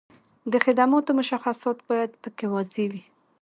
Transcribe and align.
د 0.51 0.53
خدماتو 0.65 1.11
مشخصات 1.19 1.77
باید 1.89 2.11
په 2.21 2.29
کې 2.37 2.45
واضح 2.53 2.85
وي. 2.91 3.03